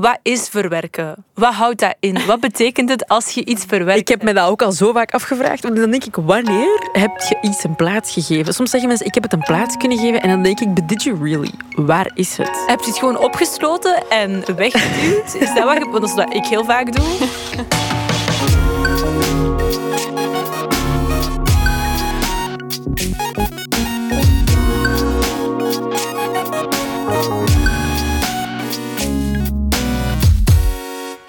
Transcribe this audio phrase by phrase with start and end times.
[0.00, 1.24] Wat is verwerken?
[1.34, 2.26] Wat houdt dat in?
[2.26, 4.00] Wat betekent het als je iets verwerkt?
[4.00, 5.62] Ik heb me dat ook al zo vaak afgevraagd.
[5.62, 8.54] Dan denk ik, wanneer heb je iets een plaats gegeven?
[8.54, 10.22] Soms zeggen mensen, ik heb het een plaats kunnen geven.
[10.22, 11.50] En dan denk ik, but did you really?
[11.76, 12.62] Waar is het?
[12.66, 15.34] Heb je het gewoon opgesloten en weggeduwd?
[15.34, 17.04] Is dat wat, je- dat is wat ik heel vaak doe.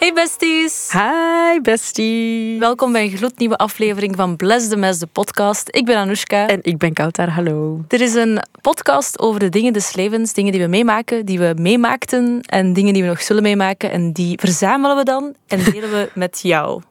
[0.07, 0.91] Hey besties!
[0.91, 2.59] Hi, bestie.
[2.59, 5.67] Welkom bij een gloednieuwe aflevering van Bless the Mess, de podcast.
[5.71, 6.47] Ik ben Anoushka.
[6.47, 7.83] En ik ben Kautar, hallo.
[7.87, 11.53] Er is een podcast over de dingen des levens, dingen die we meemaken, die we
[11.57, 13.91] meemaakten en dingen die we nog zullen meemaken.
[13.91, 16.81] En die verzamelen we dan en delen we met jou.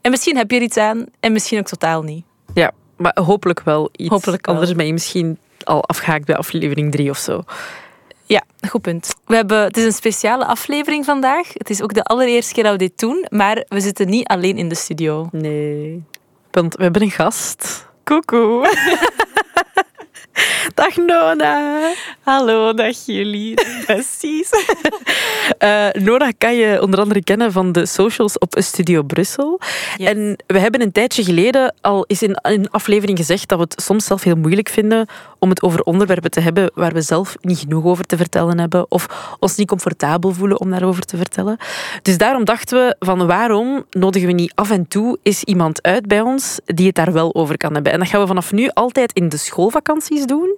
[0.00, 2.24] En misschien heb je er iets aan en misschien ook totaal niet.
[2.54, 4.10] Ja, maar hopelijk wel iets.
[4.10, 4.54] Hopelijk wel.
[4.54, 7.42] Anders ben je misschien al afgehaakt bij aflevering drie of zo.
[8.30, 9.14] Ja, goed punt.
[9.24, 11.48] We hebben, het is een speciale aflevering vandaag.
[11.52, 14.56] Het is ook de allereerste keer dat we dit doen, maar we zitten niet alleen
[14.56, 15.28] in de studio.
[15.32, 16.02] Nee.
[16.50, 17.86] Want we hebben een gast.
[18.04, 18.68] Koekoe.
[20.74, 21.92] Dag Nona.
[22.22, 23.54] Hallo, dag jullie,
[23.86, 24.50] besties.
[25.58, 29.60] Eh, Nona kan je onder andere kennen van de socials op Studio Brussel.
[29.96, 30.08] Yes.
[30.08, 33.82] En we hebben een tijdje geleden al eens in een aflevering gezegd dat we het
[33.82, 35.06] soms zelf heel moeilijk vinden
[35.38, 38.90] om het over onderwerpen te hebben waar we zelf niet genoeg over te vertellen hebben
[38.90, 41.56] of ons niet comfortabel voelen om daarover te vertellen.
[42.02, 46.06] Dus daarom dachten we van waarom nodigen we niet af en toe eens iemand uit
[46.06, 47.92] bij ons die het daar wel over kan hebben.
[47.92, 50.56] En dat gaan we vanaf nu altijd in de schoolvakanties doen.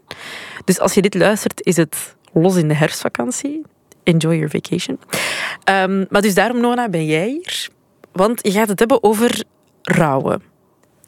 [0.64, 3.62] Dus als je dit luistert, is het los in de herfstvakantie.
[4.02, 4.98] Enjoy your vacation.
[5.64, 7.68] Ehm, maar dus daarom, Nona, ben jij hier.
[8.12, 9.44] Want je gaat het hebben over
[9.82, 10.42] rouwen.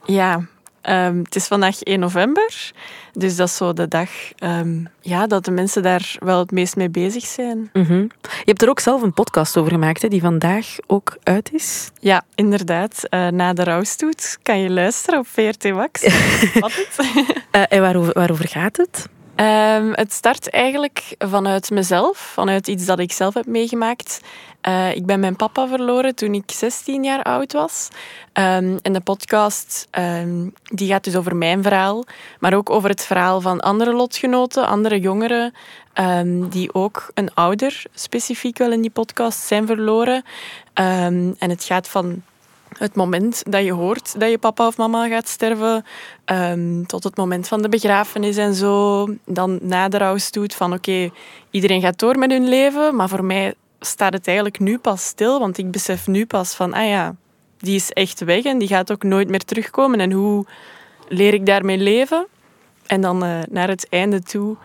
[0.04, 0.46] Ja,
[0.84, 2.72] ehm, het is vandaag 1 november.
[3.12, 6.76] Dus dat is zo de dag ehm, ja, dat de mensen daar wel het meest
[6.76, 7.70] mee bezig zijn.
[7.72, 7.92] Mhm.
[8.22, 11.90] Je hebt er ook zelf een podcast over gemaakt, hè, die vandaag ook uit is.
[12.00, 13.02] Ja, inderdaad.
[13.08, 16.02] eh, na de rouwstoet kan je luisteren op VRT Wax.
[16.60, 16.96] Wat het?
[17.50, 19.08] Eh, en waarover, waarover gaat het?
[19.36, 24.20] Ehm, het start eigenlijk vanuit mezelf, vanuit iets dat ik zelf heb meegemaakt.
[24.60, 27.88] Eh, ik ben mijn papa verloren toen ik 16 jaar oud was.
[28.32, 32.04] Ehm, en de podcast ehm, die gaat dus over mijn verhaal,
[32.38, 35.54] maar ook over het verhaal van andere lotgenoten, andere jongeren,
[36.50, 40.24] die ook een ouder specifiek wel in die podcast zijn verloren.
[40.74, 42.22] En het gaat van
[42.78, 45.84] het moment dat je hoort dat je papa of mama gaat sterven,
[46.24, 49.06] ehm, tot het moment van de begrafenis en zo.
[49.26, 51.10] Dan na de rouwstoet van oké,
[51.50, 55.38] iedereen gaat door met hun leven, maar voor mij staat het eigenlijk nu pas stil,
[55.38, 57.14] want ik besef nu pas van, ah ja,
[57.58, 60.00] die is echt weg en die gaat ook nooit meer terugkomen.
[60.00, 60.44] En hoe
[61.08, 62.26] leer ik daarmee leven?
[62.86, 64.56] En dan eh, naar het einde toe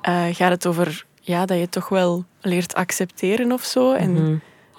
[0.00, 3.92] eh, gaat het over ja, dat je toch wel leert accepteren of zo.
[3.92, 4.36] En Mhm.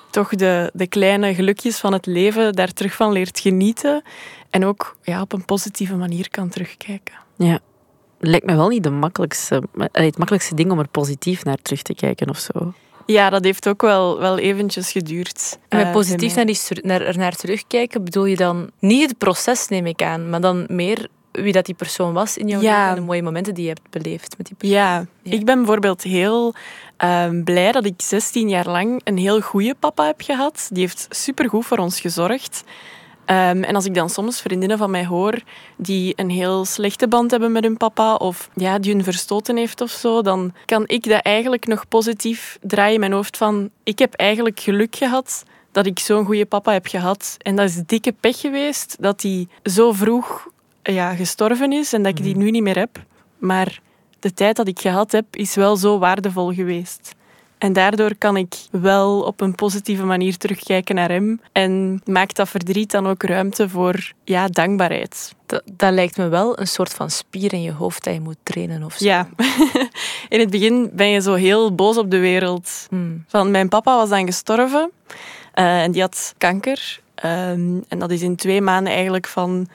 [0.09, 4.01] Toch de, de kleine gelukjes van het leven daar terug van leert genieten.
[4.49, 7.15] En ook ja, op een positieve manier kan terugkijken.
[7.35, 7.59] Ja.
[8.19, 11.95] Lijkt me wel niet de makkelijkste, het makkelijkste ding om er positief naar terug te
[11.95, 12.73] kijken of zo.
[13.05, 15.59] Ja, dat heeft ook wel, wel eventjes geduurd.
[15.67, 19.17] En met eh, positief naar, die, naar, er naar terugkijken bedoel je dan niet het
[19.17, 21.07] proces, neem ik aan, maar dan meer
[21.43, 22.71] wie dat die persoon was in jouw Ja.
[22.77, 24.77] leven en de mooie momenten die je hebt beleefd met die persoon.
[24.77, 25.31] Ja, Ja.
[25.31, 26.53] ik ben bijvoorbeeld heel
[26.97, 30.67] ehm, blij dat ik 16 jaar lang een heel goede papa heb gehad.
[30.71, 32.63] Die heeft supergoed voor ons gezorgd.
[33.25, 35.41] Ehm, en als ik dan soms vriendinnen van mij hoor
[35.77, 39.81] die een heel slechte band hebben met hun papa of ja, die hun verstoten heeft
[39.81, 43.99] of zo, dan kan ik dat eigenlijk nog positief draaien in mijn hoofd van ik
[43.99, 47.35] heb eigenlijk geluk gehad dat ik zo'n goede papa heb gehad.
[47.37, 50.47] En dat is dikke pech geweest dat hij zo vroeg
[50.93, 53.05] ja, gestorven is en dat ik die nu niet meer heb.
[53.37, 53.79] Maar
[54.19, 57.15] de tijd dat ik gehad heb, is wel zo waardevol geweest.
[57.57, 61.41] En daardoor kan ik wel op een positieve manier terugkijken naar hem.
[61.51, 65.35] En maakt dat verdriet dan ook ruimte voor ja, dankbaarheid.
[65.45, 68.37] Dat, dat lijkt me wel een soort van spier in je hoofd dat je moet
[68.43, 69.05] trainen of zo.
[69.05, 69.29] Ja,
[70.29, 72.85] in het begin ben je zo heel boos op de wereld.
[72.89, 73.23] Hmm.
[73.27, 74.91] Van mijn papa was dan gestorven
[75.53, 76.99] eh, en die had kanker.
[77.15, 79.67] Ehm, en dat is in twee maanden eigenlijk van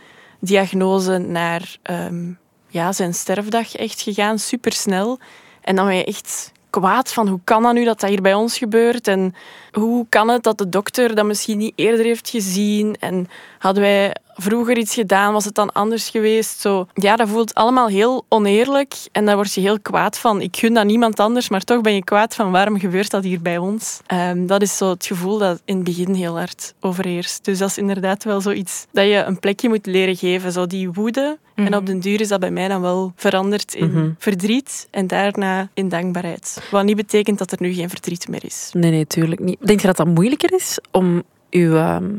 [0.42, 2.32] diagnose naar ehm,
[2.68, 5.18] ja, zijn sterfdag echt gegaan, supersnel.
[5.60, 8.34] En dan ben je echt kwaad van hoe kan dat nu dat dat hier bij
[8.34, 9.34] ons gebeurt en
[9.72, 13.28] hoe kan het dat de dokter dat misschien niet eerder heeft gezien en
[13.58, 15.32] hadden wij vroeger iets gedaan?
[15.32, 16.60] Was het dan anders geweest?
[16.60, 18.94] Zo, ja, dat voelt allemaal heel oneerlijk.
[19.12, 20.40] En daar word je heel kwaad van.
[20.40, 23.42] Ik gun dat niemand anders, maar toch ben je kwaad van waarom gebeurt dat hier
[23.42, 24.00] bij ons?
[24.06, 27.44] Ehm, dat is zo het gevoel dat in het begin heel hard overheerst.
[27.44, 30.52] Dus dat is inderdaad wel zoiets dat je een plekje moet leren geven.
[30.52, 31.38] Zo die woede.
[31.54, 31.74] En Mhm.
[31.74, 34.10] op den duur is dat bij mij dan wel veranderd in Mhm.
[34.18, 36.62] verdriet en daarna in dankbaarheid.
[36.70, 38.70] Wat niet betekent dat er nu geen verdriet meer is.
[38.72, 39.66] Nee, nee, tuurlijk niet.
[39.66, 41.76] Denk je dat dat moeilijker is om uw...
[41.76, 42.10] ehm,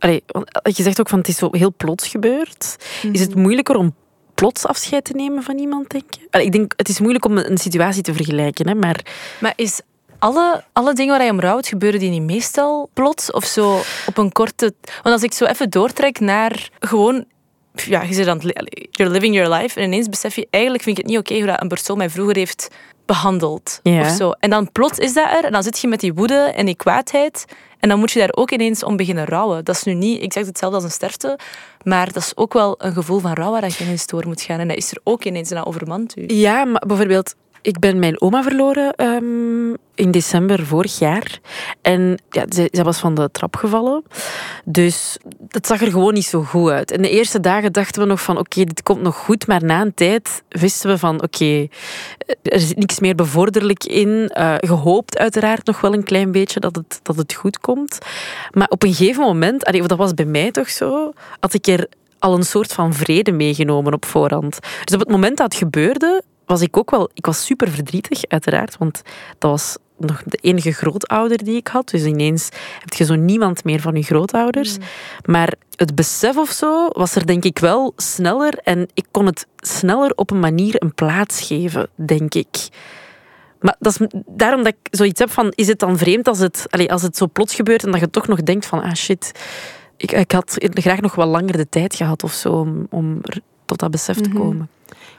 [0.00, 0.22] allee,
[0.62, 2.76] want je zegt ook van het is zo heel plots gebeurd.
[3.12, 3.94] Is het moeilijker om
[4.34, 6.26] plots afscheid te nemen van iemand, denk je?
[6.30, 9.00] Allee, ik denk, het is moeilijk om een situatie te vergelijken, hè, maar...
[9.38, 9.80] Maar is
[10.18, 14.18] alle, alle dingen waar je om rouwt, gebeuren die niet meestal plots of zo op
[14.18, 14.74] een korte...
[15.02, 17.24] Want als ik zo even doortrek naar gewoon...
[17.74, 18.44] Ja, je zit aan het...
[18.44, 19.80] li- allee, You're living your life.
[19.80, 22.10] En ineens besef je, eigenlijk vind ik het niet oké hoe dat een persoon mij
[22.10, 22.68] vroeger heeft
[23.10, 23.80] behandeld.
[23.82, 24.00] Ja.
[24.00, 24.30] Of zo.
[24.30, 25.44] En dan plots is dat er.
[25.44, 27.44] En dan zit je met die woede en die kwaadheid.
[27.80, 29.64] En dan moet je daar ook ineens om beginnen rouwen.
[29.64, 31.38] Dat is nu niet exact hetzelfde als een sterfte.
[31.82, 34.58] Maar dat is ook wel een gevoel van rouw waar je ineens door moet gaan.
[34.58, 35.50] En dat is er ook ineens.
[35.50, 36.24] En dat overmand u.
[36.26, 41.38] Ja, maar bijvoorbeeld, ik ben mijn oma verloren ehm, in december vorig jaar.
[41.82, 44.02] En ja, zij, zij was van de trap gevallen.
[44.64, 46.90] Dus dat zag er gewoon niet zo goed uit.
[46.90, 49.46] En de eerste dagen dachten we nog van, oké, dit komt nog goed.
[49.46, 51.66] Maar na een tijd wisten we van, oké,
[52.42, 54.28] er zit niks meer bevorderlijk in.
[54.28, 57.98] Eh, gehoopt uiteraard nog wel een klein beetje dat het, dat het goed komt.
[58.50, 61.88] Maar op een gegeven moment, dat was bij mij toch zo, had ik er
[62.20, 64.58] al een soort van vrede meegenomen op voorhand.
[64.84, 67.10] Dus op het moment dat het gebeurde, was ik ook wel...
[67.14, 69.02] Ik was super verdrietig, uiteraard, want
[69.38, 71.88] dat was nog de enige grootouder die ik had.
[71.88, 72.48] Dus ineens
[72.78, 74.76] heb je zo niemand meer van je grootouders.
[75.24, 79.46] Maar het besef of zo was er denk ik wel sneller en ik kon het
[79.56, 82.68] sneller op een manier een plaats geven, denk ik.
[83.60, 86.66] Maar dat is daarom dat ik zoiets heb van, is het dan vreemd als het,
[86.70, 89.32] allez, als het zo plots gebeurt en dat je toch nog denkt van, ah shit,
[89.96, 93.20] ik, ik had graag nog wel langer de tijd gehad of zo om, om
[93.64, 94.38] tot dat besef te Mhm.
[94.38, 94.68] komen.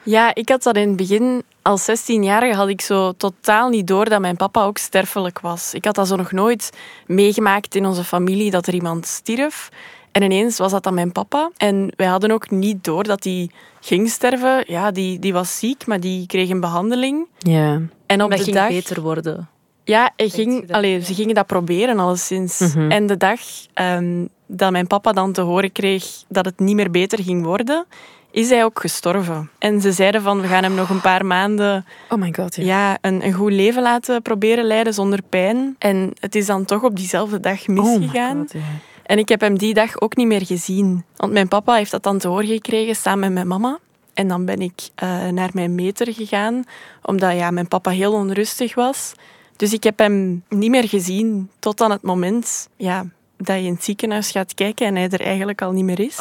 [0.03, 4.09] Ja, ik had dat in het begin, als 16-jarige, had ik zo totaal niet door
[4.09, 5.73] dat mijn papa ook sterfelijk was.
[5.73, 6.69] Ik had dat zo nog nooit
[7.05, 9.69] meegemaakt in onze familie, dat er iemand stierf.
[10.11, 11.51] En ineens was dat dan mijn papa.
[11.57, 13.49] En wij hadden ook niet door dat hij
[13.81, 14.63] ging sterven.
[14.67, 17.27] Ja, die, die was ziek, maar die kreeg een behandeling.
[17.37, 17.81] Ja.
[18.05, 18.67] En op dat de ging dag...
[18.67, 19.49] beter worden.
[19.83, 20.75] Ja, hij ging, dat?
[20.75, 22.59] allee, ze gingen dat proberen alleszins.
[22.59, 22.91] Mhm.
[22.91, 23.39] En de dag
[23.73, 27.85] ehm, dat mijn papa dan te horen kreeg dat het niet meer beter ging worden,
[28.31, 29.49] is hij ook gestorven.
[29.57, 32.63] En ze zeiden van, we gaan hem nog een paar maanden Oh my god, ja.
[32.63, 35.75] ja, een, een goed leven laten proberen leiden zonder pijn.
[35.79, 38.37] En het is dan toch op diezelfde dag Oh my misgegaan.
[38.37, 38.59] god, ja.
[39.03, 41.05] En ik heb hem die dag ook niet meer gezien.
[41.15, 43.79] Want mijn papa heeft dat dan te horen gekregen samen met mijn mama.
[44.13, 46.63] En dan ben ik eh, naar mijn meter gegaan,
[47.01, 49.13] omdat ja, mijn papa heel onrustig was.
[49.55, 53.05] Dus ik heb hem niet meer gezien tot aan het moment ja,
[53.37, 56.19] dat je in het ziekenhuis gaat kijken en hij er eigenlijk al niet meer is.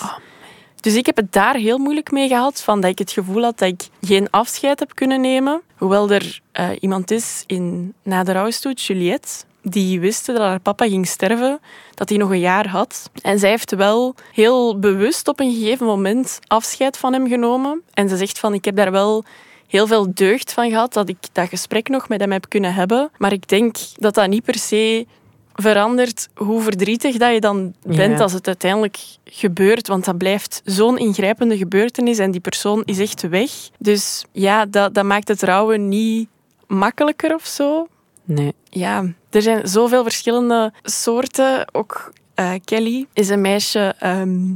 [0.80, 3.58] Dus ik heb het daar heel moeilijk mee gehad, van dat ik het gevoel had
[3.58, 5.60] dat ik geen afscheid heb kunnen nemen.
[5.76, 9.28] Hoewel er eh, iemand is in, na de rouwstoet, Juliette,
[9.62, 11.60] die wist dat haar papa ging sterven,
[11.94, 13.10] dat hij nog een jaar had.
[13.22, 17.82] En zij heeft wel heel bewust op een gegeven moment afscheid van hem genomen.
[17.94, 19.24] En ze zegt van, ik heb daar wel
[19.66, 23.10] heel veel deugd van gehad dat ik dat gesprek nog met hem heb kunnen hebben.
[23.18, 25.06] Maar ik denk dat dat niet per se
[25.54, 28.22] verandert hoe verdrietig dat je dan bent Ja.
[28.22, 29.88] als het uiteindelijk gebeurt.
[29.88, 33.50] Want dat blijft zo'n ingrijpende gebeurtenis en die persoon is echt weg.
[33.78, 36.28] Dus ja, dat, dat maakt het rouwen niet
[36.66, 37.86] makkelijker of zo.
[38.24, 38.52] Nee.
[38.68, 41.74] Ja, er zijn zoveel verschillende soorten.
[41.74, 44.54] Ook eh, Kelly is een meisje ehm,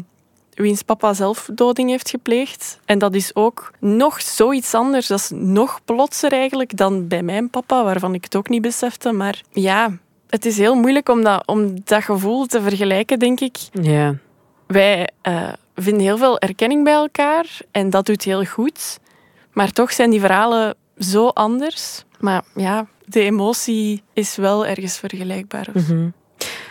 [0.55, 2.79] wiens papa zelfdoding heeft gepleegd.
[2.85, 5.07] En dat is ook nog zoiets anders.
[5.07, 9.13] Dat is nog plotser eigenlijk dan bij mijn papa, waarvan ik het ook niet besefte.
[9.13, 9.91] Maar ja,
[10.35, 13.57] het is heel moeilijk om dat, om dat gevoel te vergelijken, denk ik.
[13.73, 14.15] Ja.
[14.67, 18.99] Wij eh, vinden heel veel erkenning bij elkaar en dat doet heel goed.
[19.53, 22.05] Maar toch zijn die verhalen zo anders.
[22.21, 25.69] Maar ja, de emotie is wel ergens vergelijkbaar.
[25.75, 26.09] Mhm.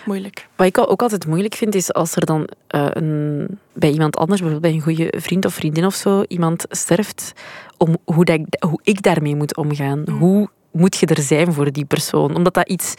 [0.06, 0.48] Moeilijk.
[0.56, 4.42] Wat ik ook altijd moeilijk vind, is als er dan eh, een, bij iemand anders,
[4.42, 7.34] bijvoorbeeld bij een goede vriend of vriendin of zo, iemand sterft,
[7.78, 10.10] om hoe, dat hoe ik daarmee moet omgaan.
[10.10, 12.36] Hoe moet je er zijn voor die persoon?
[12.36, 12.94] Omdat dat iets...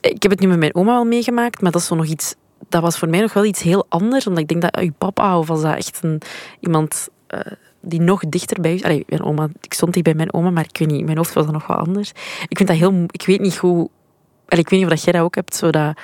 [0.00, 2.34] Ik heb het nu met mijn oma al meegemaakt, maar dat is zo nog iets...
[2.68, 5.38] Dat was voor mij nog wel iets heel anders, omdat ik denk dat uw papa,
[5.38, 6.20] of was dat echt een,
[6.60, 7.40] iemand eh,
[7.80, 8.80] die nog dichter bij u...
[8.82, 11.16] Allee, mijn oma, ik stond hier bij mijn oma, maar ik weet niet, in mijn
[11.16, 12.10] hoofd was dat nog wat anders.
[12.48, 13.04] Ik vind dat heel...
[13.06, 13.88] Ik weet niet hoe...
[14.48, 15.96] Allee, ik weet niet of dat jij dat ook hebt, zo dat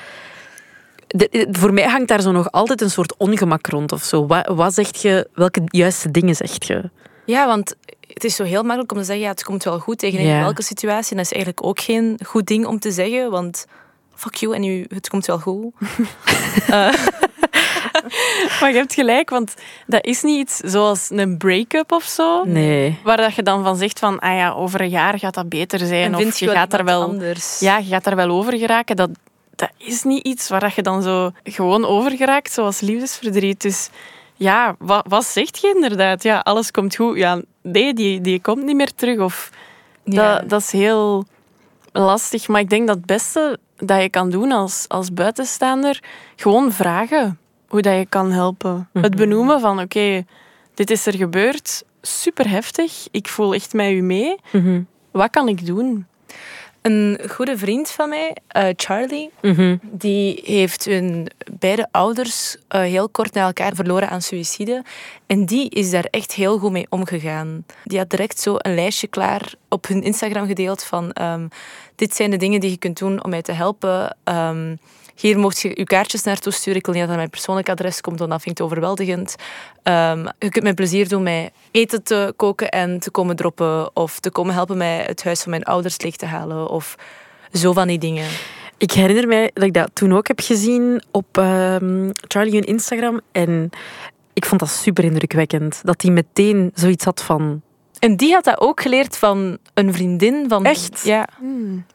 [1.06, 4.26] de- de- voor mij hangt daar zo nog altijd een soort ongemak rond of zo.
[4.26, 6.90] Wat, wat zeg je, welke juiste dingen zeg je?
[7.26, 9.98] Ja, want het is zo heel makkelijk om te zeggen, ja, het komt wel goed
[9.98, 10.40] tegen Ja.
[10.40, 11.10] welke situatie.
[11.10, 13.66] En dat is eigenlijk ook geen goed ding om te zeggen, want
[14.14, 15.72] fuck you en u, het komt wel goed.
[16.68, 16.92] Eh,
[18.60, 19.54] maar je hebt gelijk, want
[19.86, 22.44] dat is niet iets zoals een break-up of zo.
[22.44, 22.98] Nee.
[23.02, 25.78] Waar dat je dan van zegt van, ah ja, over een jaar gaat dat beter
[25.78, 26.14] zijn.
[26.16, 27.60] Of je, gaat daar iemand wel, anders.
[27.60, 28.96] ja, je gaat daar wel over geraken.
[28.96, 29.10] Dat,
[29.54, 33.62] dat is niet iets waar dat je dan zo gewoon over geraakt, zoals liefdesverdriet.
[33.62, 33.88] Dus
[34.36, 36.22] ja, wat, wat zegt je inderdaad?
[36.22, 37.16] Ja, alles komt goed.
[37.16, 39.18] Ja, nee, die, die komt niet meer terug.
[39.18, 39.50] Of,
[40.04, 40.38] Ja.
[40.38, 41.24] dat, dat is heel
[41.92, 42.48] lastig.
[42.48, 46.02] Maar ik denk dat het beste dat je kan doen als, als buitenstaander,
[46.36, 47.38] gewoon vragen
[47.68, 48.88] hoe dat je kan helpen.
[48.92, 50.24] Het benoemen van, oké,
[50.74, 51.84] dit is er gebeurd.
[52.02, 53.06] Super heftig.
[53.10, 54.36] Ik voel echt met u mee.
[54.52, 54.82] Mhm.
[55.10, 56.06] Wat kan ik doen?
[56.84, 59.76] Een goede vriend van mij, eh, Charlie, Mhm.
[59.82, 64.84] die heeft hun beide ouders eh, heel kort na elkaar verloren aan suïcide.
[65.26, 67.64] En die is daar echt heel goed mee omgegaan.
[67.84, 71.46] Die had direct zo een lijstje klaar op hun Instagram gedeeld van ehm,
[71.94, 74.16] dit zijn de dingen die je kunt doen om mij te helpen.
[74.24, 74.76] Ehm,
[75.14, 76.78] hier mocht je je kaartjes naartoe sturen.
[76.78, 79.34] Ik wil niet dat mijn persoonlijk adres komt, want dat vind ik overweldigend.
[79.82, 83.96] Ehm, je kunt mij plezier doen met eten te koken en te komen droppen.
[83.96, 86.68] Of te komen helpen mij het huis van mijn ouders leeg te halen.
[86.68, 86.94] Of
[87.52, 88.28] zo van die dingen.
[88.78, 93.20] Ik herinner mij dat ik dat toen ook heb gezien op ehm, Charlie hun Instagram.
[93.32, 93.70] En
[94.32, 95.80] ik vond dat super indrukwekkend.
[95.84, 97.62] Dat hij meteen zoiets had van...
[98.04, 100.44] En die had dat ook geleerd van een vriendin.
[100.48, 101.02] Van, Echt?
[101.04, 101.28] Ja.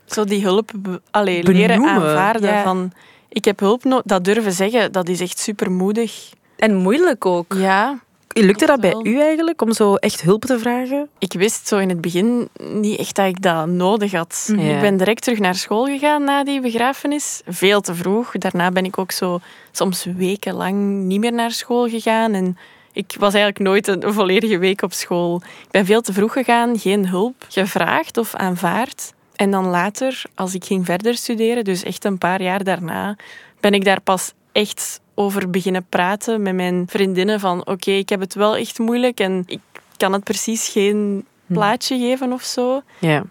[0.06, 0.72] Zo die hulp
[1.12, 2.50] allee, leren aanvaarden.
[2.50, 2.64] Ja.
[2.64, 2.92] Van,
[3.30, 4.06] ik heb hulp nodig.
[4.06, 6.30] Dat durven zeggen, dat is echt super moedig.
[6.56, 7.54] En moeilijk ook.
[7.54, 8.00] Ja,
[8.34, 11.10] Lukte dat bij u eigenlijk, om zo echt hulp te vragen?
[11.18, 14.54] ik wist zo in het begin niet echt dat ik dat nodig had.
[14.56, 14.76] Ja.
[14.76, 17.42] Ik ben direct terug naar school gegaan na die begrafenis.
[17.48, 18.32] Veel te vroeg.
[18.32, 19.40] Daarna ben ik ook zo
[19.72, 22.34] soms wekenlang niet meer naar school gegaan.
[22.34, 22.58] En
[22.94, 25.42] ik was eigenlijk nooit een, volledige week op school.
[25.64, 29.14] Ik ben veel te vroeg gegaan, geen hulp gevraagd of aanvaard.
[29.36, 33.16] En dan later, als ik ging verder studeren, dus echt een paar jaar daarna,
[33.60, 38.20] ben ik daar pas echt over beginnen praten met mijn vriendinnen van oké, ik heb
[38.20, 39.60] het wel echt moeilijk en ik
[39.98, 42.82] kan het precies geen plaatje geven of zo.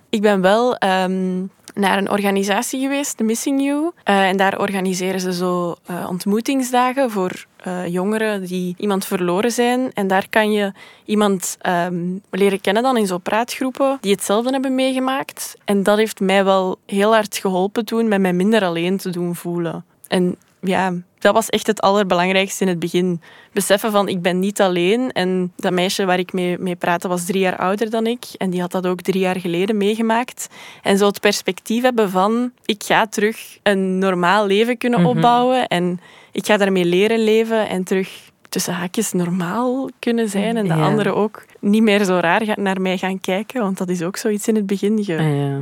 [0.08, 1.42] Ik ben wel ehm,
[1.78, 3.90] naar een organisatie geweest, The Missing You.
[4.04, 9.90] Eh, en daar organiseren ze zo eh, ontmoetingsdagen voor eh, jongeren die iemand verloren zijn.
[9.94, 10.72] En daar kan je
[11.04, 15.56] iemand ehm, leren kennen dan in zo'n praatgroepen die hetzelfde hebben meegemaakt.
[15.64, 19.34] En dat heeft mij wel heel hard geholpen toen met mij minder alleen te doen
[19.34, 19.84] voelen.
[20.08, 23.20] En ja, dat was echt het allerbelangrijkste in het begin.
[23.52, 25.12] Beseffen van, ik ben niet alleen.
[25.12, 28.24] En dat meisje waar ik mee, mee praatte was drie jaar ouder dan ik.
[28.36, 30.48] En die had dat ook drie jaar geleden meegemaakt.
[30.82, 35.66] En zo het perspectief hebben van, ik ga terug een normaal leven kunnen opbouwen.
[35.68, 36.00] En
[36.32, 40.56] ik ga daarmee leren leven en terug tussen haakjes normaal kunnen zijn.
[40.56, 40.82] En de Ja.
[40.84, 43.60] anderen ook niet meer zo raar naar mij gaan kijken.
[43.62, 44.98] Want dat is ook zoiets in het begin.
[45.02, 45.58] Je, Ah, ja.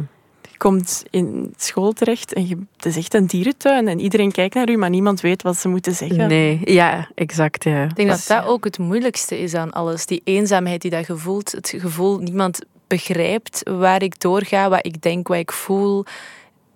[0.56, 3.88] Je komt in school terecht en je, het is echt een dierentuin.
[3.88, 6.28] En iedereen kijkt naar u, maar niemand weet wat ze moeten zeggen.
[6.28, 7.64] Nee, ja, exact.
[7.64, 7.84] Ja.
[7.84, 10.06] Ik denk dat dat ook het moeilijkste is aan alles.
[10.06, 11.52] Die eenzaamheid die dat je voelt.
[11.52, 16.04] Het gevoel, niemand begrijpt waar ik doorga, wat ik denk, wat ik voel.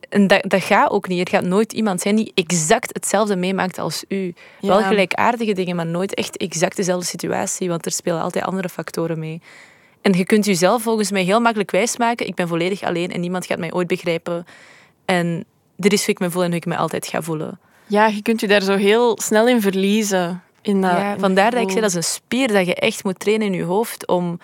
[0.09, 1.21] En dat, dat gaat ook niet.
[1.21, 4.35] Er gaat nooit iemand zijn die exact hetzelfde meemaakt als u.
[4.61, 9.19] Wel gelijkaardige dingen, maar nooit echt exact dezelfde situatie, want er spelen altijd andere factoren
[9.19, 9.41] mee.
[10.01, 12.27] En je kunt jezelf volgens mij heel makkelijk wijsmaken.
[12.27, 14.47] Ik ben volledig alleen en niemand gaat mij ooit begrijpen.
[15.05, 15.45] En
[15.77, 17.59] dit is hoe ik me voel en hoe ik me altijd ga voelen.
[17.87, 20.43] Ja, je kunt je daar zo heel snel in verliezen.
[20.63, 23.05] In dat, Ja, in vandaar dat ik zei, dat is een spier dat je echt
[23.05, 24.39] moet trainen in je hoofd om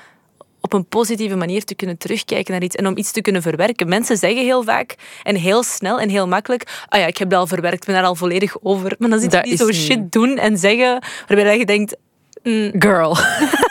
[0.60, 3.88] op een positieve manier te kunnen terugkijken naar iets en om iets te kunnen verwerken.
[3.88, 7.38] Mensen zeggen heel vaak en heel snel en heel makkelijk, ah ja, ik heb dat
[7.38, 8.94] al verwerkt, ik ben daar al volledig over.
[8.98, 9.74] Maar dan zit je niet zo niet.
[9.74, 11.96] shit doen en zeggen, waarbij je denkt,
[12.42, 13.16] mm, Girl.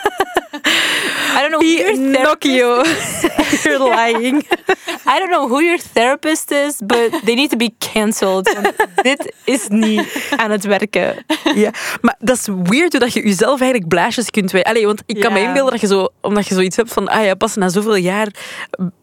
[1.36, 3.64] I don't know who your knock therapist you.
[3.64, 4.44] You're lying.
[5.14, 8.58] I don't know who your therapist is, but they need to be cancelled.
[9.02, 11.26] Dit is niet aan het werken.
[11.56, 14.70] Ja, maar dat is weird hoe dat je jezelf eigenlijk blaasjes kunt wijzen.
[14.70, 17.24] Allee, want ik kan me inbeelden dat je zo, omdat je zoiets hebt van, ah
[17.24, 18.28] ja, pas na zoveel jaar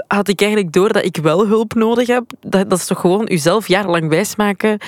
[0.06, 2.24] had ik eigenlijk door dat ik wel hulp nodig heb.
[2.40, 4.78] Dat, dat is toch gewoon jezelf jarenlang wijsmaken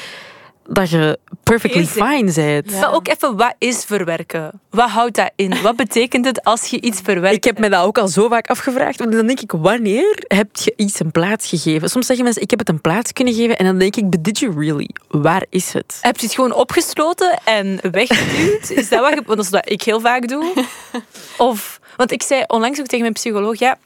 [0.66, 2.70] dat je perfectly Is fine bent.
[2.70, 2.80] Ja.
[2.80, 4.60] Maar ook even, wat is verwerken?
[4.70, 5.62] Wat houdt dat in?
[5.62, 7.36] Wat betekent het als je iets verwerkt?
[7.36, 8.98] Ik heb me dat ook al zo vaak afgevraagd.
[8.98, 11.88] Want dan denk ik, wanneer heb je iets een plaats gegeven?
[11.88, 13.58] Soms zeggen mensen, ik heb het een plaats kunnen geven.
[13.58, 14.90] En dan denk ik, but did you really?
[15.08, 15.98] Waar is het?
[16.00, 18.70] Heb je het gewoon opgesloten en weggeduwd?
[18.70, 19.22] Is dat wat je...
[19.26, 20.52] Want dat is wat ik heel vaak doe.
[21.38, 21.80] Of...
[21.96, 23.58] Want ik zei onlangs ook tegen mijn psycholoog...
[23.58, 23.78] Ja,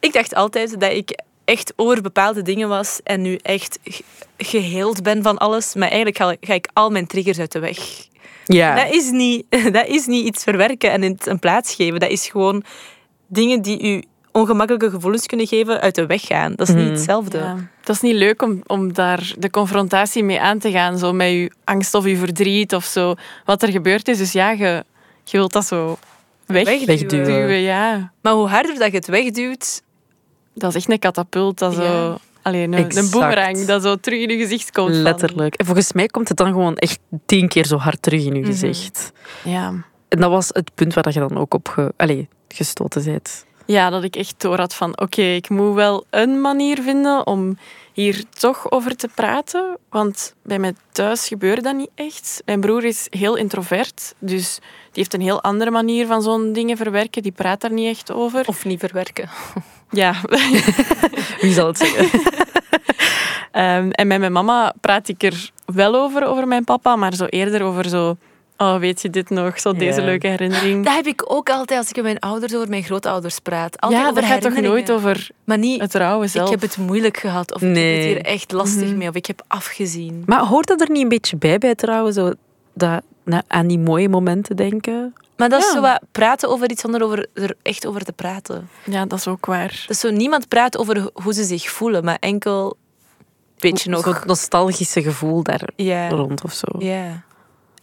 [0.00, 1.18] ik dacht altijd dat ik
[1.52, 4.02] echt over bepaalde dingen was en nu echt ge-
[4.38, 5.74] geheeld ben van alles.
[5.74, 7.78] Maar eigenlijk ga, ga ik al mijn triggers uit de weg.
[8.44, 8.74] Ja.
[8.84, 12.00] Dat, is niet, dat is niet iets verwerken en het een plaats geven.
[12.00, 12.62] Dat is gewoon
[13.26, 16.52] dingen die u ongemakkelijke gevoelens kunnen geven, uit de weg gaan.
[16.54, 16.92] Dat is niet Mhm.
[16.94, 17.38] hetzelfde.
[17.38, 17.56] Ja.
[17.84, 20.98] Dat is niet leuk om, om daar de confrontatie mee aan te gaan.
[20.98, 23.14] Zo met je angst of je verdriet of zo.
[23.44, 24.18] Wat er gebeurd is.
[24.18, 24.84] Dus ja, je,
[25.24, 25.98] je wilt dat zo
[26.46, 26.86] weg, Wegduwen.
[26.86, 27.24] Wegduwen.
[27.24, 28.12] duwen, Ja.
[28.22, 29.82] Maar hoe harder dat je het wegduwt,
[30.54, 31.58] Dat is echt een katapult.
[31.58, 32.18] Dat zo...
[32.42, 34.92] Alleen een, een boemerang dat zo terug in je gezicht komt.
[34.94, 35.54] van- Letterlijk.
[35.54, 38.40] En volgens mij komt het dan gewoon echt tien keer zo hard terug in je
[38.40, 38.50] Mhm.
[38.50, 39.12] gezicht.
[39.44, 39.68] Ja.
[40.08, 43.44] En dat was het punt waar je dan ook op ge, allee, gestoten bent.
[43.66, 45.00] ja, dat ik echt door had van...
[45.00, 47.58] Oké, ik moet wel een manier vinden om
[47.92, 49.78] hier toch over te praten.
[49.90, 52.42] Want bij mij thuis gebeurde dat niet echt.
[52.44, 54.14] Mijn broer is heel introvert.
[54.18, 57.22] Dus die heeft een heel andere manier van zo'n dingen verwerken.
[57.22, 58.46] Die praat daar niet echt over.
[58.46, 59.28] of niet verwerken.
[59.90, 60.14] Ja.
[61.40, 62.20] Wie zal het zeggen?
[63.52, 66.96] Ehm, en met mijn mama praat ik er wel over, over mijn papa.
[66.96, 68.16] Maar zo eerder over zo...
[68.62, 69.60] Oh, weet je dit nog?
[69.60, 70.84] Zo deze leuke herinnering.
[70.84, 73.80] Dat heb ik ook altijd als ik met mijn ouders over mijn grootouders praat.
[73.80, 76.44] Altijd ja, over dat gaat toch nooit over Maar niet, het rouwen zelf?
[76.46, 77.54] ik heb het moeilijk gehad.
[77.54, 78.96] Of ik heb het hier echt lastig Mhm.
[78.96, 79.08] mee.
[79.08, 80.22] Of ik heb afgezien.
[80.26, 82.12] Maar hoort dat er niet een beetje bij bij trouwen?
[82.12, 82.32] Zo
[82.72, 83.02] dat,
[83.46, 85.14] aan die mooie momenten denken?
[85.36, 88.68] Maar dat is zo wat praten over iets zonder over, er echt over te praten.
[88.84, 89.68] Ja, dat is ook waar.
[89.86, 92.76] Dat is zo, niemand praat over hoe ze zich voelen, maar enkel...
[93.58, 94.04] Weet je nog?
[94.04, 96.08] Zo'n nostalgische gevoel daar Ja.
[96.08, 96.66] rond of zo.
[96.78, 97.22] ja.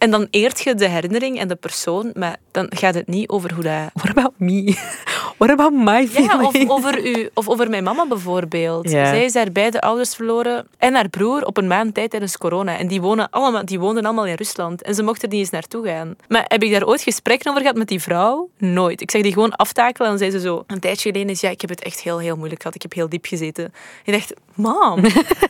[0.00, 3.54] En dan eert je de herinnering en de persoon, maar dan gaat het niet over
[3.54, 3.90] hoe dat...
[3.92, 4.76] What about me?
[5.38, 8.90] What about my Ja, of over, u, of over mijn mama bijvoorbeeld.
[8.90, 9.06] Ja.
[9.06, 12.78] Zij is daar beide ouders verloren en haar broer op een maand tijd tijdens corona.
[12.78, 15.50] En die, wonen allemaal, die woonden allemaal in Rusland en ze mochten er niet eens
[15.50, 16.16] naartoe gaan.
[16.28, 18.48] Maar heb ik daar ooit gesprekken over gehad met die vrouw?
[18.58, 19.00] Nooit.
[19.00, 20.64] Ik zag die gewoon aftakelen en dan zei ze zo...
[20.66, 22.76] Een tijdje geleden is, ja, ik heb het echt heel, heel moeilijk gehad.
[22.76, 23.72] Ik heb heel diep gezeten.
[24.04, 25.04] Ik dacht, mam,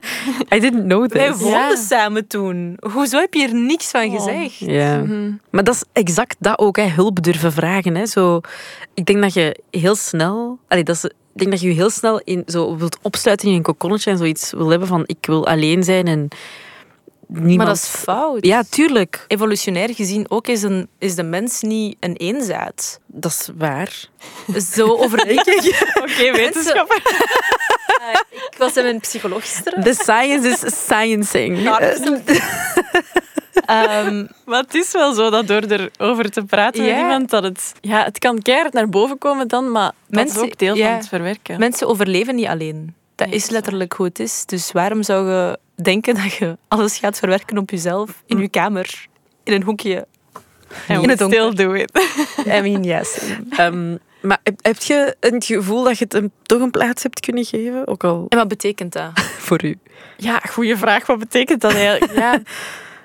[0.55, 1.41] I didn't know wij this.
[1.41, 1.77] woonden Ja.
[1.77, 2.77] samen toen.
[2.93, 4.15] Hoezo heb je er niks van Oh.
[4.15, 4.59] gezegd?
[4.59, 4.99] Ja.
[4.99, 5.33] Mhm.
[5.51, 6.87] Maar dat is exact dat ook, hè.
[6.89, 7.95] hulp durven vragen.
[7.95, 8.07] Hè.
[8.07, 8.41] Zo,
[8.95, 10.59] ik denk dat je heel snel...
[10.69, 13.55] Allee, dat is, ik denk dat je je heel snel in, zo wilt opsluiten in
[13.55, 16.29] een kokonnetje en zoiets wil hebben van ik wil alleen zijn en
[17.27, 17.57] niemand...
[17.57, 18.47] Maar dat is fout.
[18.47, 19.25] Ja, tuurlijk.
[19.29, 23.01] Evolutionair gezien ook is, een, is de mens niet een eenzaad.
[23.07, 24.09] Dat is waar.
[24.75, 25.55] Zo overdenken.
[26.05, 27.03] Oké, wetenschapper.
[28.31, 29.83] Ik was met een psycholoog gisteren.
[29.83, 31.59] The science is sciencing.
[33.67, 37.73] Ehm, Maar het is wel zo dat door erover te praten met iemand, dat het...
[37.81, 40.87] Ja, het kan keihard naar boven komen dan, maar dat Mensen- is ook deel van
[40.87, 41.59] het verwerken.
[41.59, 42.95] mensen overleven niet alleen.
[43.15, 44.47] Dat Nee, is dat letterlijk hoe het is.
[44.47, 49.07] Dus waarom zou je denken dat je alles gaat verwerken op jezelf, in je kamer,
[49.45, 50.07] in een hoekje?
[50.89, 51.39] En in het donker.
[51.53, 51.91] still do it.
[52.47, 53.19] I mean, yes.
[53.51, 57.21] Ehm, maar heb, heb je het gevoel dat je het hem toch een plaats hebt
[57.21, 57.87] kunnen geven?
[57.87, 59.11] Ook al En wat betekent dat?
[59.47, 59.79] voor u.
[60.17, 61.07] Ja, goede vraag.
[61.07, 62.13] Wat betekent dat eigenlijk?
[62.21, 62.43] Ja.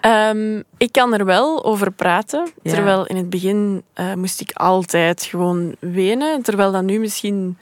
[0.02, 2.48] Ehm, ik kan er wel over praten.
[2.62, 2.72] Ja.
[2.72, 6.42] Terwijl in het begin eh, moest ik altijd gewoon wenen.
[6.42, 7.58] Terwijl dat nu misschien...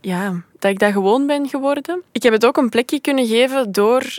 [0.00, 2.02] Ja, dat ik dat gewoon ben geworden.
[2.12, 4.18] Ik heb het ook een plekje kunnen geven door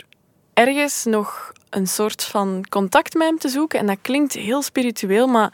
[0.54, 3.78] ergens nog een soort van contact met hem te zoeken.
[3.78, 5.52] En dat klinkt heel spiritueel, maar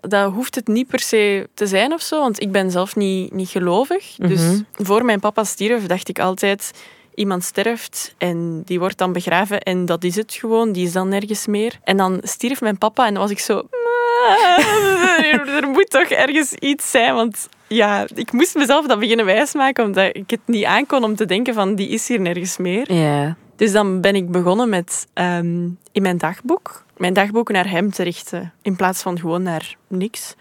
[0.00, 2.20] dat hoeft het niet per se te zijn of zo.
[2.20, 4.14] Want ik ben zelf niet, niet gelovig.
[4.16, 4.60] Dus Mhm.
[4.72, 6.72] voor mijn papa stierf, dacht ik altijd...
[7.14, 10.72] Iemand sterft en die wordt dan begraven en dat is het gewoon.
[10.72, 11.78] Die is dan nergens meer.
[11.84, 13.62] En dan stierf mijn papa en dan was ik zo...
[15.32, 20.16] Er, moet toch ergens iets zijn, want ja, ik moest mezelf dat beginnen wijsmaken, omdat
[20.16, 22.92] ik het niet aankon om te denken van die is hier nergens meer.
[22.92, 23.36] Ja.
[23.56, 28.02] Dus dan ben ik begonnen met ehm, in mijn dagboek, mijn dagboek naar hem te
[28.02, 30.34] richten, in plaats van gewoon naar niks.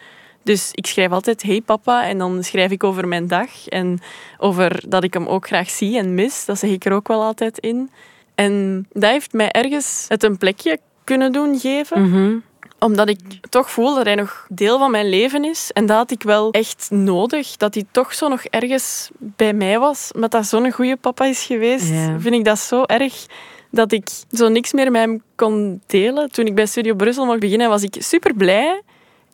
[0.44, 4.00] Dus ik schrijf altijd hey papa en dan schrijf ik over mijn dag en
[4.38, 6.46] over dat ik hem ook graag zie en mis.
[6.46, 7.90] Dat zeg ik er ook wel altijd in.
[8.36, 12.36] En dat heeft mij ergens het een plekje kunnen doen geven Mhm.
[12.80, 15.72] omdat ik toch voel dat hij nog deel van mijn leven is.
[15.74, 17.58] En dat had ik wel echt nodig.
[17.58, 20.12] Dat hij toch zo nog ergens bij mij was.
[20.16, 23.26] Omdat dat zo'n goede papa is geweest, vind ik dat zo erg
[23.72, 26.32] dat ik zo niks meer met hem kon delen.
[26.32, 28.82] Toen ik bij Studio Brussel mocht beginnen, was ik super blij.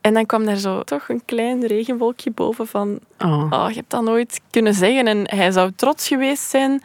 [0.00, 2.98] En dan kwam daar zo toch een klein regenwolkje boven van...
[3.18, 3.46] Oh.
[3.50, 5.06] Oh, je hebt dat nooit kunnen zeggen.
[5.06, 6.82] En hij zou trots geweest zijn.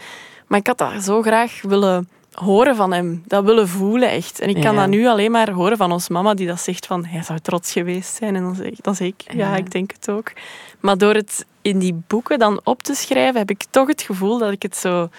[0.48, 3.24] Maar ik had dat zo graag willen horen van hem.
[3.28, 4.40] Dat willen voelen, echt.
[4.40, 4.80] En ik kan Ja.
[4.80, 7.06] dat nu alleen maar horen van ons mama, die dat zegt van...
[7.06, 8.36] Hij zou trots geweest zijn.
[8.36, 9.56] En dan zeg, dan zeg ik, ja, Ja.
[9.56, 10.32] ik denk het ook.
[10.80, 14.38] Maar door het in die boeken dan op te schrijven, heb ik toch het gevoel
[14.38, 15.10] dat ik het zo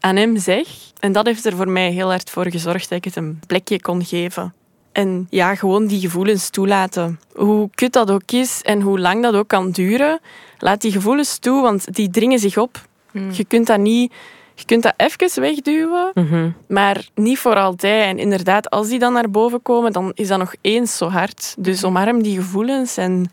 [0.00, 0.66] aan hem zeg.
[1.00, 3.80] En dat heeft er voor mij heel hard voor gezorgd dat ik het een plekje
[3.80, 4.54] kon geven.
[4.92, 7.20] En ja, gewoon die gevoelens toelaten.
[7.34, 10.20] Hoe kut dat ook is en hoe lang dat ook kan duren,
[10.58, 12.86] laat die gevoelens toe, want die dringen zich op.
[13.10, 13.30] Hmm.
[13.32, 14.12] Je kunt dat niet...
[14.54, 16.50] Je kunt dat even wegduwen, Mhm.
[16.68, 18.04] maar niet voor altijd.
[18.04, 21.54] En inderdaad, als die dan naar boven komen, dan is dat nog eens zo hard.
[21.58, 23.32] Dus omarm die gevoelens en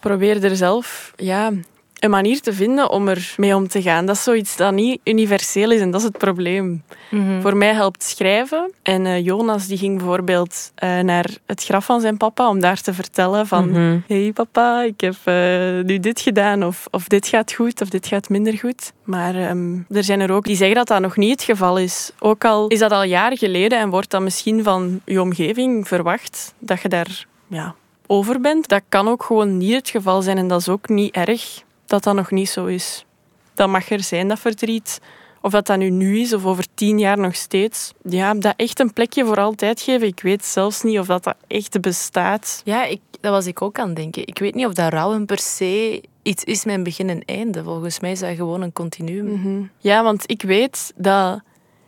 [0.00, 1.52] probeer er zelf ja,
[2.02, 4.06] een manier te vinden om er mee om te gaan.
[4.06, 6.82] Dat is zoiets dat niet universeel is en dat is het probleem.
[7.10, 7.40] Mhm.
[7.40, 8.72] Voor mij helpt schrijven.
[8.82, 12.80] En eh, Jonas die ging bijvoorbeeld eh, naar het graf van zijn papa om daar
[12.80, 13.70] te vertellen van...
[13.70, 13.98] Mhm.
[14.06, 15.34] hey papa, ik heb eh,
[15.84, 18.92] nu dit gedaan of, of dit gaat goed of dit gaat minder goed.
[19.04, 22.12] Maar ehm, er zijn er ook die zeggen dat dat nog niet het geval is.
[22.18, 26.54] Ook al is dat al jaren geleden en wordt dat misschien van je omgeving verwacht
[26.58, 27.74] dat je daar ja,
[28.06, 28.68] over bent.
[28.68, 32.02] Dat kan ook gewoon niet het geval zijn en dat is ook niet erg dat
[32.02, 33.04] dat nog niet zo is.
[33.54, 35.00] Dat mag er zijn, dat verdriet.
[35.40, 37.92] Of dat dat nu nu is of over tien jaar nog steeds.
[38.02, 40.06] Ja, dat echt een plekje voor altijd geven.
[40.06, 42.62] Ik weet zelfs niet of dat, dat echt bestaat.
[42.64, 44.26] Ja, ik, dat was ik ook aan het denken.
[44.26, 47.62] Ik weet niet of dat rouwen per se iets is met een begin en einde.
[47.62, 49.32] Volgens mij is dat gewoon een continuum.
[49.32, 49.62] Mhm.
[49.78, 51.40] Ja, want ik weet dat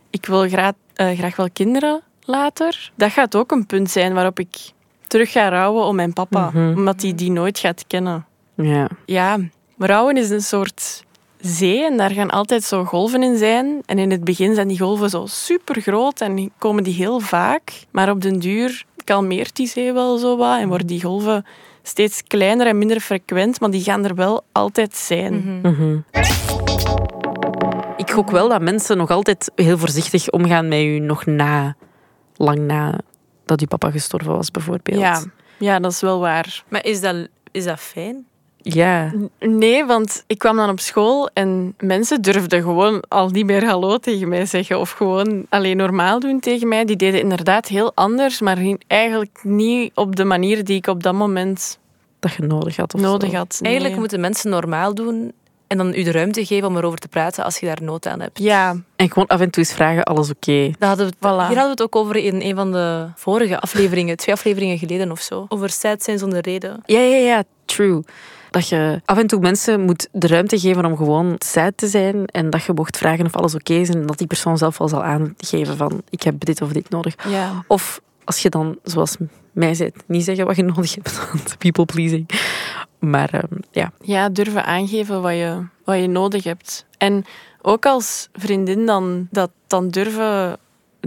[0.09, 2.91] ik wil graag, eh, graag wel kinderen later.
[2.95, 4.55] Dat gaat ook een punt zijn waarop ik
[5.07, 6.49] terug ga rouwen om mijn papa.
[6.49, 6.77] Mhm.
[6.77, 8.25] Omdat hij die nooit gaat kennen.
[8.55, 8.89] Ja.
[9.05, 9.39] Ja,
[9.77, 11.03] rouwen is een soort
[11.39, 13.81] zee en daar gaan altijd zo golven in zijn.
[13.85, 17.71] En in het begin zijn die golven zo super groot en komen die heel vaak.
[17.91, 21.45] Maar op den duur kalmeert die zee wel zo wat en worden die golven
[21.83, 25.59] steeds kleiner en minder frequent, maar die gaan er wel altijd zijn.
[25.61, 25.71] Mhm.
[25.71, 25.97] Mhm.
[27.97, 31.75] Ik gok wel dat mensen nog altijd heel voorzichtig omgaan met u nog na,
[32.35, 32.99] lang na
[33.45, 34.99] dat uw papa gestorven was, bijvoorbeeld.
[34.99, 35.23] Ja,
[35.57, 36.63] ja, dat is wel waar.
[36.67, 38.25] Maar is dat, is dat fijn?
[38.67, 39.11] Ja.
[39.39, 43.97] Nee, want ik kwam dan op school en mensen durfden gewoon al niet meer hallo
[43.97, 46.85] tegen mij zeggen of gewoon alleen normaal doen tegen mij.
[46.85, 51.13] Die deden inderdaad heel anders, maar eigenlijk niet op de manier die ik op dat
[51.13, 51.79] moment
[52.19, 52.93] Dat je nodig had.
[52.93, 53.35] Of nodig zo.
[53.35, 53.57] had.
[53.59, 53.69] Nee.
[53.69, 55.31] Eigenlijk moeten mensen normaal doen
[55.67, 58.19] en dan u de ruimte geven om erover te praten als je daar nood aan
[58.19, 58.39] hebt.
[58.39, 60.71] Ja, En gewoon af en toe eens vragen, alles oké?
[60.79, 61.47] Dat hadden we, het- Voilà.
[61.47, 65.11] Hier hadden we het ook over in een van de vorige afleveringen, twee afleveringen geleden
[65.11, 65.45] of zo.
[65.49, 66.81] Over sad zijn zonder reden.
[66.85, 68.01] Ja, ja, ja, true.
[68.55, 72.25] Dat je af en toe mensen moet de ruimte geven om gewoon sad te zijn
[72.25, 74.87] en dat je mocht vragen of alles oké is en dat die persoon zelf wel
[74.87, 77.15] zal aangeven van ik heb dit of dit nodig.
[77.27, 77.63] ja.
[77.67, 79.15] Of als je dan, zoals
[79.51, 82.29] mij zei, niet zeggen wat je nodig hebt, want people pleasing.
[82.99, 86.85] Maar ehm, ja, ja, durven aangeven wat je, wat je nodig hebt.
[86.97, 87.25] En
[87.61, 90.57] ook als vriendin dan dat dan durven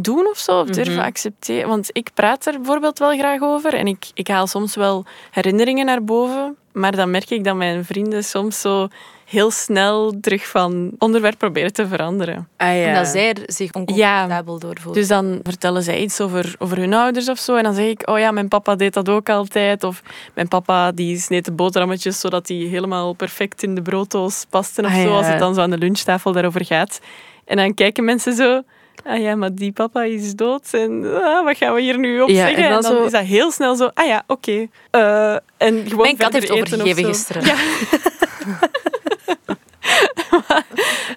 [0.00, 1.02] doen of zo, of durven Mhm.
[1.04, 1.68] accepteren.
[1.68, 5.86] Want ik praat er bijvoorbeeld wel graag over en ik, ik haal soms wel herinneringen
[5.86, 8.88] naar boven, maar dan merk ik dat mijn vrienden soms zo
[9.24, 12.48] heel snel terug van onderwerp proberen te veranderen.
[12.56, 15.00] En dat zij er zich oncomfortabel door voelen.
[15.00, 17.56] Dus dan vertellen zij iets over, over hun ouders of zo.
[17.56, 19.84] En dan zeg ik, oh ja, mijn papa deed dat ook altijd.
[19.84, 20.02] Of
[20.34, 24.90] mijn papa die sneed de boterhammetjes zodat die helemaal perfect in de brooddoos pasten of
[24.90, 25.08] Ah, zo.
[25.08, 25.16] ja.
[25.16, 27.00] Als het dan zo aan de lunchtafel daarover gaat.
[27.44, 28.62] En dan kijken mensen zo...
[29.04, 30.68] Ah ja, maar die papa is dood.
[30.72, 32.56] En ah, wat gaan we hier nu op Ja, zeggen?
[32.56, 33.90] en En dan zo- is dat heel snel zo...
[33.94, 34.66] Ah ja, oké.
[34.90, 37.44] Eh, en gewoon Mijn kat heeft overgegeven gisteren.
[37.44, 37.54] Ja.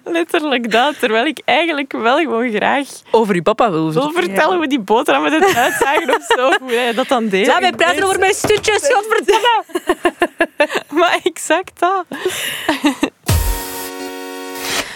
[0.04, 0.98] Letterlijk dat.
[0.98, 5.32] Terwijl ik eigenlijk wel gewoon graag over je papa wil wil vertellen hoe die boterhammen
[5.32, 6.50] eruit zagen of zo.
[6.60, 7.46] Hoe hij dat dan deed.
[7.46, 9.64] Laat mij praten over mijn stukjes, godverdomme!
[10.98, 12.04] Maar exact dat.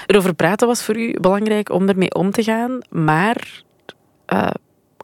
[0.06, 3.62] Erover praten was voor u belangrijk om ermee om te gaan, maar
[4.26, 4.50] eh,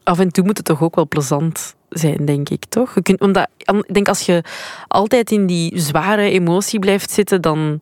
[0.02, 2.94] af en toe moet het toch ook wel plezant zijn, denk ik, toch?
[2.94, 4.42] Je kunt, omdat, ik denk als je
[4.88, 7.80] altijd in die zware emotie blijft zitten, dan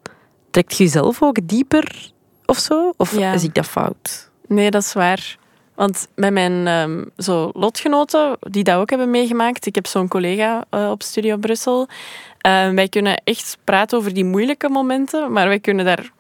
[0.50, 2.10] trekt je jezelf ook dieper
[2.46, 2.92] of zo?
[2.96, 3.32] Of Ja.
[3.32, 4.30] is ik dat fout?
[4.46, 5.38] Nee, dat is waar.
[5.74, 10.64] Want met mijn ehm, zo lotgenoten, die dat ook hebben meegemaakt, ik heb zo'n collega
[10.70, 11.88] eh, op Studio Brussel,
[12.38, 16.10] eh, wij kunnen echt praten over die moeilijke momenten, maar wij kunnen daar...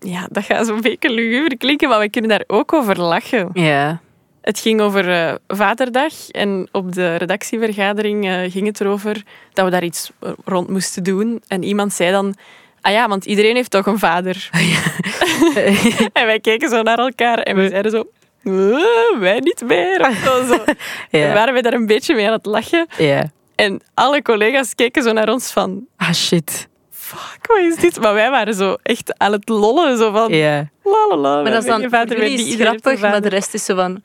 [0.00, 3.50] Ja, dat gaat zo'n beetje luguber klinken, maar wij kunnen daar ook over lachen.
[3.52, 4.00] Ja.
[4.40, 9.70] Het ging over eh, Vaderdag en op de redactievergadering eh, ging het erover dat we
[9.70, 11.42] daar iets eh, rond moesten doen.
[11.48, 12.34] En iemand zei dan,
[12.80, 14.48] ah ja, want iedereen heeft toch een vader.
[16.12, 18.04] en wij keken zo naar elkaar en we zeiden zo,
[18.44, 20.00] "Eh, wij niet meer.
[20.08, 20.64] Of zo, zo.
[21.10, 21.32] En ja.
[21.32, 22.86] waren we daar een beetje mee aan het lachen.
[22.98, 23.30] ja.
[23.54, 26.68] En alle collega's keken zo naar ons van, Ah, shit.
[27.16, 28.00] Fuck, wat is dit?
[28.00, 30.68] Maar wij waren zo echt aan het lollen, zo van, Ja.
[30.84, 31.42] la la la.
[31.42, 34.02] Maar dat is dan je jullie grappig, maar de rest is zo van...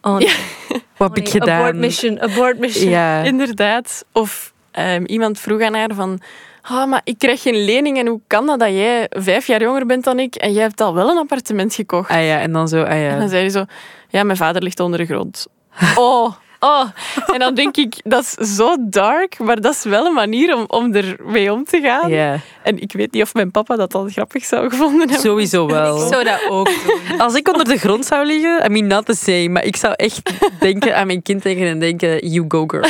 [0.00, 0.28] Oh nee,
[0.68, 1.58] Wat oh heb ik nee, gedaan?
[1.60, 2.90] abort mission, abort mission.
[2.90, 3.22] Ja.
[3.22, 4.04] Inderdaad.
[4.12, 6.20] Of ehm, iemand vroeg aan haar van...
[6.62, 9.86] Ah, maar ik krijg geen lening en hoe kan dat dat jij vijf jaar jonger
[9.86, 12.10] bent dan ik en jij hebt al wel een appartement gekocht?
[12.10, 13.18] Ah ja, en dan zo, ah En ja.
[13.18, 13.64] dan zei hij zo...
[14.08, 15.46] Ja, mijn vader ligt onder de grond.
[15.96, 16.84] Oh, oh.
[17.32, 20.64] En dan denk ik, dat is zo dark, maar dat is wel een manier om,
[20.66, 22.10] om er mee om te gaan.
[22.10, 25.20] Ja, En ik weet niet of mijn papa dat al grappig zou gevonden hebben.
[25.20, 26.02] sowieso wel.
[26.06, 27.20] Ik zou dat ook doen.
[27.24, 29.94] Als ik onder de grond zou liggen, I mean not the same, maar ik zou
[29.96, 32.88] echt denken aan mijn kind denken en denken, you go girl,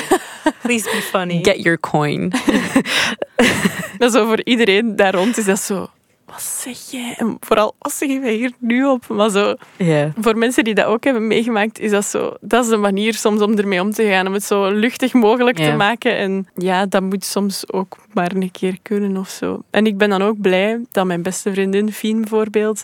[0.63, 1.39] Please be funny.
[1.43, 2.33] get your coin.
[3.99, 5.89] Dat zo voor iedereen daar rond is dat zo...
[6.31, 7.15] Wat zeg jij?
[7.17, 9.09] En vooral, wat zeggen wij hier nu op?
[9.09, 9.55] Maar zo,
[10.21, 12.35] voor mensen die dat ook hebben meegemaakt, is dat zo...
[12.41, 14.27] Dat is de manier soms om ermee om te gaan.
[14.27, 16.17] Om het zo luchtig mogelijk te maken.
[16.17, 19.63] En ja, dat moet soms ook maar een keer kunnen of zo.
[19.71, 22.83] En ik ben dan ook blij dat mijn beste vriendin, Fien bijvoorbeeld...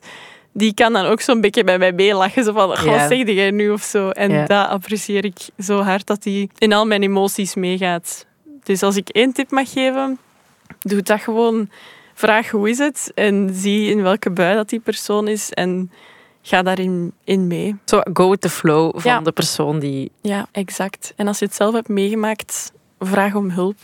[0.56, 2.44] Die kan dan ook zo'n beetje bij mij meelachen.
[2.44, 2.90] Zo van, "Goh, Ja.
[2.98, 4.08] wat zeg jij nu of zo?
[4.10, 8.26] En dat apprecieer ik zo hard, dat die in al mijn emoties meegaat.
[8.62, 10.18] Dus als ik één tip mag geven,
[10.80, 11.70] doe dat gewoon.
[12.14, 15.90] Vraag hoe is het en zie in welke bui dat die persoon is en
[16.42, 17.76] ga daarin in mee.
[17.84, 19.20] Zo go with the flow van Ja.
[19.20, 20.10] de persoon die...
[20.20, 21.12] Ja, exact.
[21.16, 23.76] En als je het zelf hebt meegemaakt, vraag om hulp.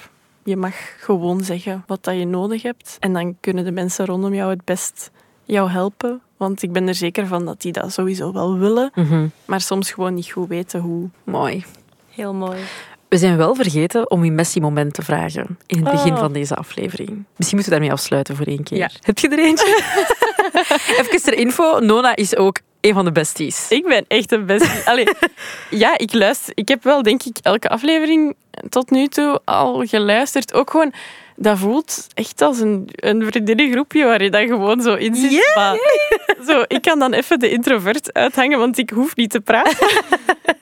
[0.44, 2.96] Je mag gewoon zeggen wat dat je nodig hebt.
[3.00, 5.10] En dan kunnen de mensen rondom jou het best
[5.44, 6.20] jou helpen.
[6.36, 9.26] Want ik ben er zeker van dat die dat sowieso wel willen, Mhm.
[9.44, 11.08] maar soms gewoon niet goed weten hoe.
[11.24, 11.64] Mooi.
[12.10, 12.58] Heel mooi.
[13.10, 16.18] We zijn wel vergeten om uw Messi-moment te vragen in het begin Oh.
[16.18, 17.08] van deze aflevering.
[17.08, 18.78] Misschien moeten we daarmee afsluiten voor één keer.
[18.78, 18.90] Ja.
[19.00, 19.82] Heb je er eentje?
[21.00, 23.70] Even ter info, Nona is ook een van de besties.
[23.70, 24.88] Ik ben echt een bestie.
[24.88, 25.06] Allee,
[25.70, 26.52] ja, ik luister.
[26.56, 28.34] Ik heb wel, denk ik, elke aflevering
[28.68, 30.54] tot nu toe al geluisterd.
[30.54, 30.92] Ook gewoon,
[31.42, 35.52] dat voelt echt als een, een vriendinnengroepje waar je dan gewoon zo in zit.
[35.54, 35.76] Maar
[36.48, 39.88] Zo, ik kan dan even de introvert uithangen, want ik hoef niet te praten.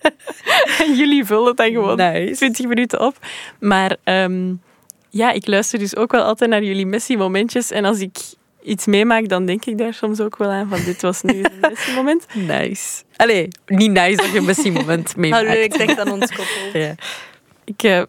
[0.85, 2.35] en jullie vullen het dan gewoon Nice.
[2.35, 3.17] 20 minuten op.
[3.61, 4.55] Maar ehm,
[5.11, 7.71] ja, ik luister dus ook wel altijd naar jullie Messi-momentjes.
[7.71, 8.19] En als ik
[8.63, 11.61] iets meemaak, dan denk ik daar soms ook wel aan van dit was nu een
[11.71, 12.27] Messi-moment.
[12.35, 13.03] Nice.
[13.17, 15.47] Allee, niet nice dat je een Messi-moment meemaakt.
[15.47, 16.81] Hallo, ik denk aan ons koppel.
[16.81, 16.95] Ja.
[17.65, 18.03] Ik, eh,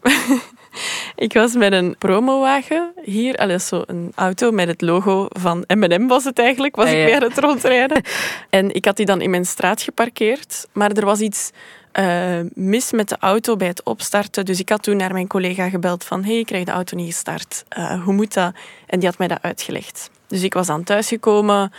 [1.16, 3.36] ik was met een promowagen hier.
[3.36, 6.76] Allee, zo een auto met het logo van M&M was het eigenlijk.
[6.76, 8.02] Was Ah, ik aan het rondrijden.
[8.50, 10.68] en ik had die dan in mijn straat geparkeerd.
[10.72, 11.52] Maar er was iets
[11.92, 14.46] eh, mis met de auto bij het opstarten.
[14.46, 16.24] Dus ik had toen naar mijn collega gebeld van...
[16.24, 17.64] hey, ik krijg de auto niet gestart.
[17.70, 18.54] Eh, hoe moet dat?
[18.86, 20.10] En die had mij dat uitgelegd.
[20.28, 21.72] Dus ik was dan thuisgekomen.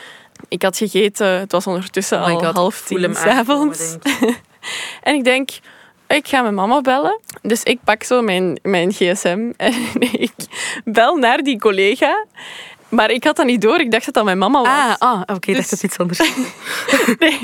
[0.49, 1.27] Ik had gegeten.
[1.27, 3.97] Het was ondertussen Oh al God, half tien s'avonds.
[4.03, 4.39] ik.
[5.03, 5.51] En ik denk,
[6.17, 7.21] ik ga mijn mama bellen.
[7.43, 10.33] Dus ik pak zo mijn, mijn gsm en ik
[10.85, 12.27] bel naar die collega.
[12.89, 13.81] Maar ik had dat niet door.
[13.81, 14.69] Ik dacht dat dat mijn mama was.
[14.69, 16.19] Ah, ah oké, dat Dus- is iets anders.
[17.19, 17.41] Nee.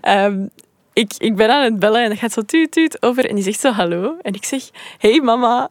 [0.00, 0.46] Ehm,
[0.92, 3.28] ik, ik ben aan het bellen en dat gaat zo tuut tuut over.
[3.28, 4.16] En die zegt zo hallo.
[4.22, 4.62] En ik zeg,
[4.98, 5.68] hey mama.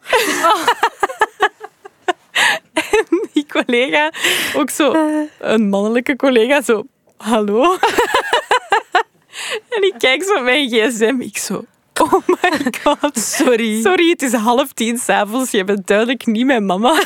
[2.72, 4.12] en die collega,
[4.54, 4.94] ook zo
[5.38, 7.76] een mannelijke collega, zo hallo.
[9.70, 11.16] en ik kijk zo op mijn gsm.
[11.20, 11.64] Ik zo,
[12.02, 13.18] oh my god.
[13.18, 13.82] Sorry.
[13.82, 15.50] Sorry, het is half tien s'avonds.
[15.50, 17.02] Je bent duidelijk niet mijn mama.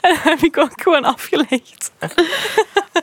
[0.00, 1.92] en dat heb ik ook gewoon afgelegd.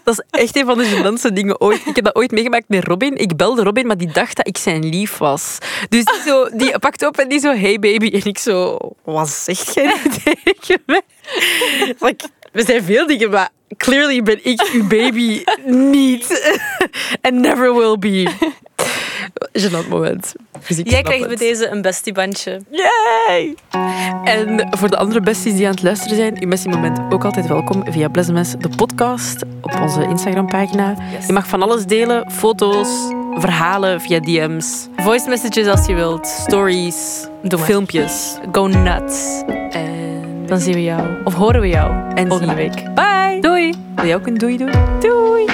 [0.03, 1.85] Dat is echt een van de gênantste dingen ooit.
[1.85, 3.17] Ik heb dat ooit meegemaakt met Robin.
[3.17, 5.57] Ik belde Robin, maar die dacht dat ik zijn lief was.
[5.89, 8.09] Dus die, zo, die pakt op en die zo, hey baby.
[8.09, 11.01] En ik zo, wat zeg jij tegen mij?
[11.99, 16.57] Like, we zijn veel dingen, maar clearly ben ik uw baby niet.
[17.21, 18.31] And never will be.
[19.53, 20.33] Gênant moment.
[20.61, 22.61] Fysiek Jij krijgt bij deze een bestiebandje.
[22.69, 23.55] Yay!
[24.23, 27.83] En voor de andere besties die aan het luisteren zijn, uw Messi-moment ook altijd welkom
[27.91, 30.95] via Blessemes, de podcast, op onze Instagram-pagina.
[31.11, 31.25] Yes.
[31.27, 32.89] Je mag van alles delen, foto's,
[33.33, 36.27] verhalen via DM's, Voice messages als je wilt.
[36.27, 37.67] stories, Doe maar.
[37.67, 38.37] filmpjes.
[38.51, 39.43] Go nuts.
[39.69, 41.07] En, Dan zien we jou.
[41.23, 42.13] Of horen we jou.
[42.15, 42.93] en volgende week.
[42.95, 43.37] Bye!
[43.41, 43.73] Doei!
[43.95, 44.71] Wil jij ook een doei doen?
[44.99, 45.45] Doei!